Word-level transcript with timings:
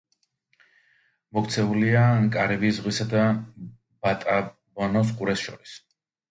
მოქცეულია 1.37 2.01
კარიბის 2.37 2.79
ზღვისა 2.81 3.09
და 3.13 3.29
ბატაბანოს 3.61 5.15
ყურეს 5.21 5.47
შორის. 5.49 5.81